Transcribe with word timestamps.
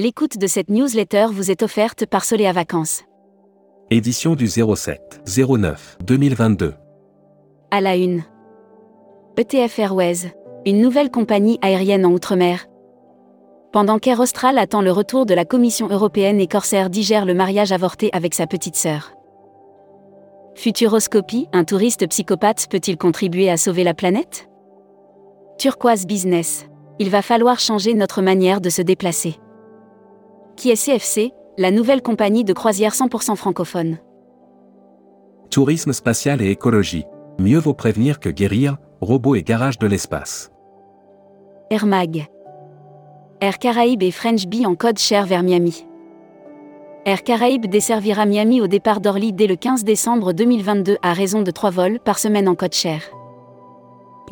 L'écoute 0.00 0.38
de 0.38 0.46
cette 0.46 0.70
newsletter 0.70 1.26
vous 1.32 1.50
est 1.50 1.60
offerte 1.64 2.06
par 2.06 2.24
Soléa 2.24 2.52
Vacances. 2.52 3.02
Édition 3.90 4.36
du 4.36 4.46
07 4.46 5.22
09 5.26 5.98
2022. 6.04 6.74
À 7.72 7.80
la 7.80 7.96
une. 7.96 8.22
ETF 9.36 9.76
Airways, 9.80 10.32
une 10.64 10.80
nouvelle 10.80 11.10
compagnie 11.10 11.58
aérienne 11.62 12.06
en 12.06 12.12
Outre-mer. 12.12 12.66
Pendant 13.72 13.98
qu'Air 13.98 14.20
Austral 14.20 14.58
attend 14.58 14.82
le 14.82 14.92
retour 14.92 15.26
de 15.26 15.34
la 15.34 15.44
Commission 15.44 15.88
européenne 15.88 16.38
et 16.38 16.46
Corsair 16.46 16.90
digère 16.90 17.24
le 17.24 17.34
mariage 17.34 17.72
avorté 17.72 18.08
avec 18.12 18.34
sa 18.34 18.46
petite 18.46 18.76
sœur. 18.76 19.10
Futuroscopie, 20.54 21.48
un 21.52 21.64
touriste 21.64 22.06
psychopathe 22.06 22.68
peut-il 22.70 22.98
contribuer 22.98 23.50
à 23.50 23.56
sauver 23.56 23.82
la 23.82 23.94
planète? 23.94 24.48
Turquoise 25.58 26.06
Business. 26.06 26.68
Il 27.00 27.10
va 27.10 27.20
falloir 27.20 27.58
changer 27.58 27.94
notre 27.94 28.22
manière 28.22 28.60
de 28.60 28.70
se 28.70 28.80
déplacer. 28.80 29.40
Qui 30.58 30.70
est 30.70 30.74
CFC, 30.74 31.30
la 31.56 31.70
nouvelle 31.70 32.02
compagnie 32.02 32.42
de 32.42 32.52
croisière 32.52 32.92
100% 32.92 33.36
francophone 33.36 33.98
Tourisme 35.52 35.92
spatial 35.92 36.42
et 36.42 36.50
écologie. 36.50 37.04
Mieux 37.38 37.60
vaut 37.60 37.74
prévenir 37.74 38.18
que 38.18 38.28
guérir, 38.28 38.76
robots 39.00 39.36
et 39.36 39.44
garage 39.44 39.78
de 39.78 39.86
l'espace. 39.86 40.50
Air 41.70 41.86
Mag. 41.86 42.26
Air 43.40 43.60
Caraïbes 43.60 44.02
et 44.02 44.10
French 44.10 44.48
Bee 44.48 44.66
en 44.66 44.74
code 44.74 44.98
cher 44.98 45.26
vers 45.26 45.44
Miami. 45.44 45.86
Air 47.04 47.22
Caraïbes 47.22 47.66
desservira 47.66 48.26
Miami 48.26 48.60
au 48.60 48.66
départ 48.66 49.00
d'Orly 49.00 49.32
dès 49.32 49.46
le 49.46 49.54
15 49.54 49.84
décembre 49.84 50.32
2022 50.32 50.96
à 51.02 51.12
raison 51.12 51.42
de 51.42 51.52
3 51.52 51.70
vols 51.70 52.00
par 52.00 52.18
semaine 52.18 52.48
en 52.48 52.56
code 52.56 52.74
cher. 52.74 53.02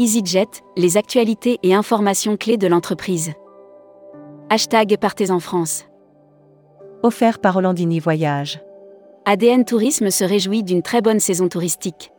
EasyJet, 0.00 0.64
les 0.76 0.96
actualités 0.96 1.60
et 1.62 1.72
informations 1.72 2.36
clés 2.36 2.56
de 2.56 2.66
l'entreprise. 2.66 3.32
Hashtag 4.50 4.96
Partez 4.96 5.30
en 5.30 5.38
France. 5.38 5.84
Offert 7.06 7.38
par 7.38 7.56
Hollandini 7.56 8.00
Voyage. 8.00 8.60
ADN 9.26 9.64
Tourisme 9.64 10.10
se 10.10 10.24
réjouit 10.24 10.64
d'une 10.64 10.82
très 10.82 11.00
bonne 11.00 11.20
saison 11.20 11.48
touristique. 11.48 12.10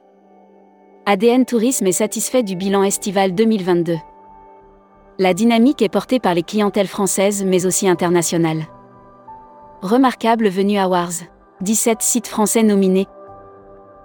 ADN 1.06 1.44
Tourisme 1.44 1.88
est 1.88 1.92
satisfait 1.92 2.42
du 2.42 2.56
bilan 2.56 2.84
estival 2.84 3.36
2022. 3.36 3.98
La 5.20 5.34
dynamique 5.34 5.82
est 5.82 5.90
portée 5.90 6.22
par 6.22 6.34
les 6.34 6.42
clientèles 6.42 6.88
françaises 6.88 7.44
mais 7.44 7.66
aussi 7.66 7.90
internationales. 7.90 8.64
Remarquable 9.82 10.48
venue 10.48 10.78
Awards. 10.78 11.20
17 11.60 12.02
sites 12.02 12.28
français 12.28 12.64
nominés. 12.64 13.08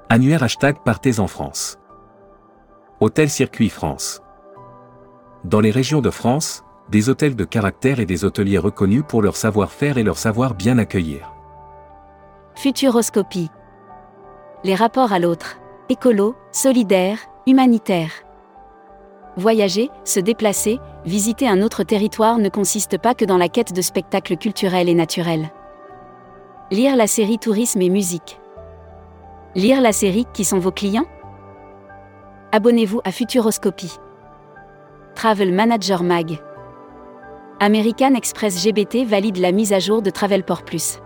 Annuaire 0.09 0.43
hashtag 0.43 0.79
Partez 0.85 1.21
en 1.21 1.29
France. 1.29 1.79
Hôtel 2.99 3.31
Circuit 3.31 3.69
France. 3.69 4.21
Dans 5.45 5.61
les 5.61 5.71
régions 5.71 6.01
de 6.01 6.11
France, 6.11 6.65
des 6.93 7.09
hôtels 7.09 7.35
de 7.35 7.45
caractère 7.45 8.01
et 8.01 8.07
des 8.07 8.27
hôteliers 8.27 8.59
reconnus 8.59 9.03
pour 9.09 9.23
leur 9.23 9.35
savoir-faire 9.35 9.97
et 9.97 10.03
leur 10.03 10.19
savoir 10.19 10.55
bien 10.55 10.77
accueillir. 10.77 11.33
Futuroscopie. 12.55 13.49
Les 14.63 14.75
rapports 14.75 15.15
à 15.15 15.19
l'autre. 15.19 15.59
Écolo, 15.89 16.37
solidaire, 16.53 17.19
humanitaire. 17.47 18.11
Voyager, 19.39 19.89
se 20.05 20.21
déplacer, 20.21 20.81
visiter 21.07 21.49
un 21.49 21.63
autre 21.63 21.83
territoire 21.83 22.37
ne 22.37 22.51
consiste 22.51 22.99
pas 22.99 23.15
que 23.15 23.25
dans 23.25 23.39
la 23.39 23.49
quête 23.49 23.73
de 23.73 23.81
spectacles 23.81 24.37
culturels 24.37 24.91
et 24.91 24.95
naturels. 24.95 25.51
Lire 26.71 26.95
la 26.95 27.07
série 27.07 27.39
Tourisme 27.39 27.81
et 27.81 27.89
musique. 27.89 28.39
Lire 29.55 29.81
la 29.81 29.93
série 29.93 30.27
Qui 30.35 30.45
sont 30.45 30.59
vos 30.59 30.73
clients? 30.73 31.09
Abonnez-vous 32.53 33.01
à 33.03 33.13
Futuroscopie. 33.13 33.97
Travel 35.15 35.55
Manager 35.55 36.03
Mag. 36.03 36.39
American 37.65 38.17
Express 38.17 38.61
GBT 38.65 39.05
valide 39.07 39.37
la 39.37 39.53
mise 39.53 39.73
à 39.73 39.79
jour 39.79 40.03
de 40.03 40.11
Travelport 40.11 40.65
Plus. 40.65 40.99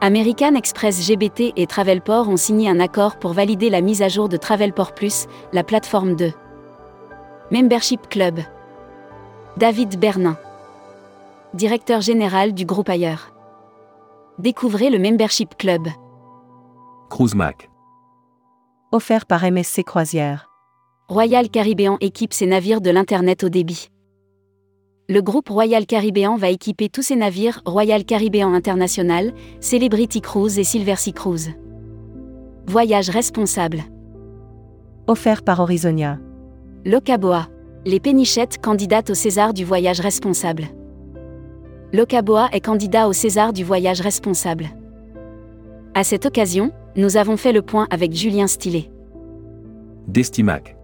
American 0.00 0.54
Express 0.54 1.04
GBT 1.04 1.54
et 1.56 1.66
Travelport 1.66 2.28
ont 2.28 2.36
signé 2.36 2.68
un 2.68 2.78
accord 2.78 3.18
pour 3.18 3.32
valider 3.32 3.68
la 3.68 3.80
mise 3.80 4.00
à 4.00 4.06
jour 4.06 4.28
de 4.28 4.36
Travelport 4.36 4.94
Plus, 4.94 5.26
la 5.52 5.64
plateforme 5.64 6.14
2. 6.14 6.32
Membership 7.50 8.08
Club. 8.08 8.38
David 9.56 9.98
Bernin. 9.98 10.38
Directeur 11.52 12.00
général 12.00 12.54
du 12.54 12.64
groupe 12.64 12.88
Ailleurs. 12.88 13.32
Découvrez 14.38 14.88
le 14.88 15.00
Membership 15.00 15.56
Club. 15.58 15.88
Cruise 17.08 17.34
Mac. 17.34 17.68
Offert 18.92 19.26
par 19.26 19.42
MSC 19.42 19.82
Croisière. 19.82 20.48
Royal 21.08 21.48
Caribbean 21.48 21.96
équipe 22.00 22.34
ses 22.34 22.46
navires 22.46 22.80
de 22.80 22.90
l'Internet 22.90 23.42
au 23.42 23.48
débit. 23.48 23.90
Le 25.10 25.22
groupe 25.22 25.48
Royal 25.48 25.86
Caribbean 25.86 26.36
va 26.36 26.50
équiper 26.50 26.88
tous 26.88 27.02
ses 27.02 27.16
navires 27.16 27.62
Royal 27.66 28.04
Caribbean 28.04 28.54
International, 28.54 29.32
Celebrity 29.58 30.20
Cruise 30.20 30.56
et 30.56 30.62
Silver 30.62 30.94
Sea 30.94 31.12
Cruise. 31.12 31.50
Voyage 32.68 33.10
responsable. 33.10 33.80
Offert 35.08 35.42
par 35.42 35.58
Horizonia. 35.58 36.20
Locaboa. 36.84 37.48
Les 37.84 37.98
pénichettes 37.98 38.58
candidates 38.58 39.10
au 39.10 39.14
César 39.14 39.52
du 39.52 39.64
voyage 39.64 39.98
responsable. 39.98 40.66
Locaboa 41.92 42.48
est 42.52 42.64
candidat 42.64 43.08
au 43.08 43.12
César 43.12 43.52
du 43.52 43.64
voyage 43.64 44.00
responsable. 44.02 44.66
À 45.92 46.04
cette 46.04 46.24
occasion, 46.24 46.70
nous 46.94 47.16
avons 47.16 47.36
fait 47.36 47.52
le 47.52 47.62
point 47.62 47.88
avec 47.90 48.12
Julien 48.12 48.46
Stillet. 48.46 48.92
Destimac. 50.06 50.76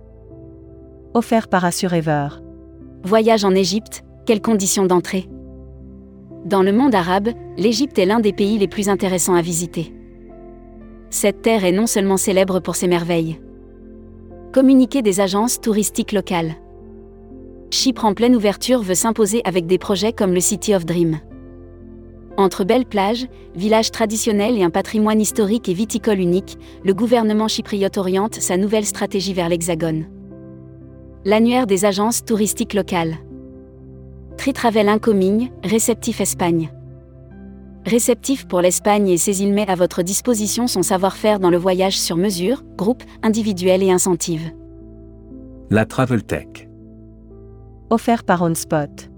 Offert 1.15 1.47
par 1.47 1.65
Assurever. 1.65 2.27
Voyage 3.05 3.45
en 3.45 3.55
Égypte, 3.55 4.03
quelles 4.27 4.43
conditions 4.43 4.85
d'entrée? 4.85 5.29
Dans 6.45 6.63
le 6.63 6.73
monde 6.73 6.95
arabe, 6.95 7.29
l'Égypte 7.57 7.99
est 7.99 8.07
l'un 8.07 8.21
des 8.21 8.33
pays 8.33 8.59
les 8.59 8.69
plus 8.69 8.89
intéressants 8.89 9.35
à 9.35 9.41
visiter. 9.41 9.95
Cette 11.11 11.43
terre 11.43 11.65
est 11.65 11.73
non 11.73 11.87
seulement 11.87 12.17
célèbre 12.17 12.61
pour 12.61 12.75
ses 12.75 12.89
merveilles. 12.89 13.41
Communiquer 14.53 15.03
des 15.03 15.21
agences 15.21 15.61
touristiques 15.61 16.13
locales. 16.13 16.57
Chypre 17.71 18.05
en 18.05 18.15
pleine 18.15 18.35
ouverture 18.35 18.83
veut 18.83 18.95
s'imposer 18.95 19.43
avec 19.45 19.67
des 19.67 19.79
projets 19.79 20.13
comme 20.13 20.35
le 20.35 20.41
City 20.41 20.75
of 20.75 20.85
Dream. 20.85 21.21
Entre 22.37 22.65
belles 22.65 22.85
plages, 22.85 23.29
villages 23.55 23.93
traditionnels 23.93 24.59
et 24.59 24.63
un 24.65 24.71
patrimoine 24.71 25.21
historique 25.21 25.69
et 25.69 25.75
viticole 25.75 26.19
unique, 26.19 26.59
le 26.85 26.95
gouvernement 26.95 27.49
chypriote 27.49 27.97
oriente 27.97 28.35
sa 28.35 28.57
nouvelle 28.57 28.85
stratégie 28.85 29.35
vers 29.35 29.49
l'Hexagone. 29.49 30.07
L'annuaire 31.25 31.67
des 31.67 31.85
agences 31.85 32.25
touristiques 32.25 32.75
locales. 32.75 33.17
Tritravel 34.37 34.89
Incoming, 34.89 35.51
réceptif 35.65 36.21
Espagne. 36.21 36.71
Réceptif 37.85 38.47
pour 38.47 38.61
l'Espagne 38.61 39.09
et 39.09 39.17
ses 39.17 39.43
îles 39.43 39.53
met 39.53 39.69
à 39.69 39.75
votre 39.75 40.03
disposition 40.03 40.67
son 40.67 40.83
savoir-faire 40.83 41.41
dans 41.41 41.51
le 41.51 41.57
voyage 41.57 41.99
sur 41.99 42.17
mesure, 42.17 42.63
groupe, 42.77 43.03
individuel 43.23 43.83
et 43.83 43.91
incentive. 43.91 44.53
La 45.71 45.85
Travel 45.85 46.23
Tech. 46.23 46.69
Offert 47.91 48.25
par 48.25 48.43
OnSpot. 48.43 49.11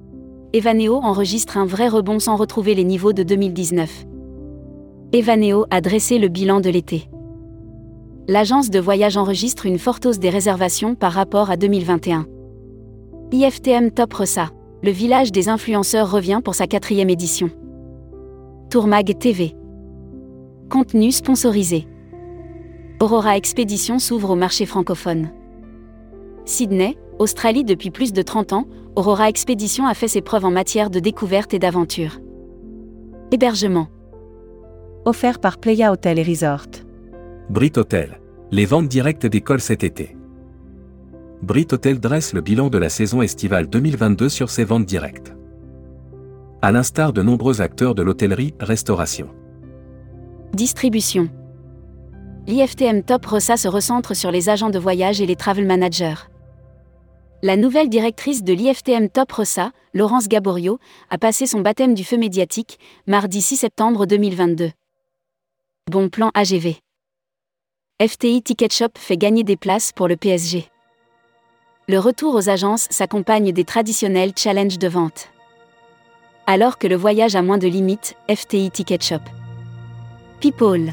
Evaneo 0.53 0.97
enregistre 0.97 1.59
un 1.59 1.67
vrai 1.67 1.89
rebond 1.89 2.21
sans 2.21 2.37
retrouver 2.37 2.75
les 2.75 2.85
niveaux 2.85 3.13
de 3.13 3.23
2019. 3.23 4.07
Evaneo 5.13 5.67
a 5.71 5.81
dressé 5.81 6.19
le 6.19 6.29
bilan 6.29 6.61
de 6.61 6.71
l'été. 6.71 7.11
L'agence 8.29 8.71
de 8.71 8.79
voyage 8.79 9.17
enregistre 9.17 9.67
une 9.67 9.79
forte 9.79 10.07
hausse 10.07 10.21
des 10.21 10.31
réservations 10.31 10.95
par 10.95 11.13
rapport 11.13 11.51
à 11.51 11.57
2021. 11.57 12.27
IFTM 13.33 13.91
Top 13.91 14.15
Ressa, 14.15 14.51
le 14.83 14.91
village 14.91 15.33
des 15.33 15.49
influenceurs 15.49 16.11
revient 16.11 16.41
pour 16.45 16.55
sa 16.55 16.67
quatrième 16.67 17.11
édition. 17.11 17.51
Tourmag 18.71 19.19
TV. 19.19 19.57
Contenu 20.71 21.11
sponsorisé. 21.11 21.87
Aurora 23.01 23.37
Expédition 23.37 23.99
s'ouvre 23.99 24.31
au 24.31 24.37
marché 24.37 24.67
francophone. 24.67 25.31
Sydney, 26.45 26.97
Australie 27.19 27.65
depuis 27.65 27.91
plus 27.91 28.13
de 28.13 28.23
30 28.23 28.53
ans, 28.53 28.65
Aurora 28.95 29.29
Expédition 29.29 29.87
a 29.87 29.95
fait 29.95 30.09
ses 30.09 30.21
preuves 30.21 30.45
en 30.45 30.51
matière 30.51 30.91
de 30.91 31.01
découverte 31.01 31.55
et 31.55 31.59
d'aventure. 31.59 32.21
Hébergement. 33.33 33.89
Offert 35.05 35.41
par 35.41 35.59
Playa 35.59 35.93
Hotel 35.93 36.19
et 36.19 36.23
Resort. 36.23 36.67
Brit 37.51 37.73
Hotel. 37.77 38.21
Les 38.51 38.65
ventes 38.65 38.89
directes 38.89 39.27
d'école 39.27 39.61
cet 39.61 39.83
été. 39.83 40.18
Brit 41.43 41.69
Hotel 41.73 42.01
dresse 42.01 42.33
le 42.33 42.41
bilan 42.41 42.69
de 42.69 42.79
la 42.79 42.89
saison 42.89 43.23
estivale 43.23 43.69
2022 43.69 44.29
sur 44.29 44.51
ses 44.51 44.65
ventes 44.65 44.87
directes. 44.87 45.35
À 46.63 46.73
l'instar 46.73 47.13
de 47.13 47.23
nombreux 47.23 47.61
acteurs 47.61 47.95
de 47.95 48.03
l'hôtellerie-restauration. 48.03 49.29
Distribution. 50.53 51.29
L'IFTM 52.49 53.05
Top 53.05 53.25
Rossa 53.25 53.57
se 53.57 53.69
recentre 53.69 54.17
sur 54.17 54.33
les 54.33 54.49
agents 54.49 54.71
de 54.71 54.81
voyage 54.81 55.21
et 55.21 55.27
les 55.27 55.37
travel 55.37 55.65
managers. 55.65 56.29
La 57.43 57.57
nouvelle 57.57 57.89
directrice 57.89 58.43
de 58.43 58.53
l'IFTM 58.53 59.09
Top 59.09 59.31
Rossa, 59.31 59.71
Laurence 59.95 60.27
Gaborio, 60.27 60.81
a 61.09 61.19
passé 61.19 61.47
son 61.47 61.61
baptême 61.61 61.95
du 61.95 62.03
feu 62.03 62.17
médiatique, 62.17 62.81
mardi 63.07 63.41
6 63.41 63.59
septembre 63.59 64.07
2022. 64.07 64.73
Bon 65.89 66.09
plan 66.09 66.33
AGV. 66.35 66.79
FTI 68.05 68.43
Ticket 68.43 68.71
Shop 68.73 68.89
fait 68.99 69.17
gagner 69.17 69.45
des 69.45 69.57
places 69.57 69.93
pour 69.93 70.09
le 70.09 70.17
PSG. 70.17 70.69
Le 71.91 71.99
retour 71.99 72.35
aux 72.35 72.51
agences 72.51 72.87
s'accompagne 72.91 73.51
des 73.51 73.65
traditionnels 73.65 74.33
challenges 74.37 74.79
de 74.79 74.89
vente. 74.89 75.31
Alors 76.47 76.77
que 76.77 76.87
le 76.87 76.97
voyage 76.97 77.35
a 77.35 77.41
moins 77.41 77.57
de 77.57 77.67
limites, 77.67 78.15
FTI 78.31 78.71
Ticket 78.71 78.99
Shop. 79.01 79.23
People. 80.39 80.93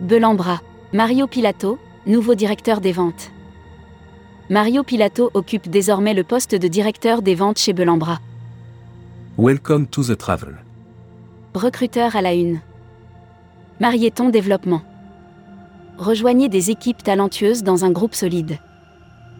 Belambra. 0.00 0.62
Mario 0.94 1.26
Pilato, 1.26 1.78
nouveau 2.06 2.34
directeur 2.34 2.80
des 2.80 2.92
ventes. 2.92 3.30
Mario 4.48 4.84
Pilato 4.84 5.30
occupe 5.34 5.68
désormais 5.68 6.14
le 6.14 6.24
poste 6.24 6.54
de 6.54 6.66
directeur 6.66 7.20
des 7.20 7.34
ventes 7.34 7.58
chez 7.58 7.74
Belambra. 7.74 8.20
Welcome 9.36 9.86
to 9.88 10.02
the 10.02 10.16
travel. 10.16 10.56
Recruteur 11.54 12.16
à 12.16 12.22
la 12.22 12.32
une. 12.32 12.62
Marieton 13.80 14.30
Développement. 14.30 14.80
Rejoignez 15.98 16.48
des 16.48 16.70
équipes 16.70 17.02
talentueuses 17.02 17.62
dans 17.62 17.84
un 17.84 17.90
groupe 17.90 18.14
solide. 18.14 18.58